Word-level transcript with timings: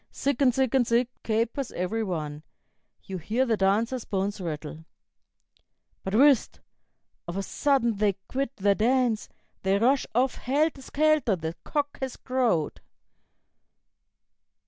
Zig 0.11 0.41
and 0.41 0.51
Zig 0.51 0.73
and 0.73 0.87
Zig, 0.87 1.09
capers 1.21 1.71
every 1.73 2.03
one; 2.03 2.41
You 3.03 3.19
hear 3.19 3.45
the 3.45 3.55
dancers' 3.55 4.03
bones 4.03 4.41
rattle. 4.41 4.85
"But 6.03 6.15
whist! 6.15 6.59
Of 7.27 7.37
a 7.37 7.43
sudden 7.43 7.97
they 7.97 8.13
quit 8.27 8.55
their 8.55 8.73
dance; 8.73 9.29
They 9.61 9.77
rush 9.77 10.07
off 10.15 10.37
helter 10.37 10.81
skelter, 10.81 11.35
the 11.35 11.53
cock 11.63 11.99
has 12.01 12.17
crowed." 12.17 12.81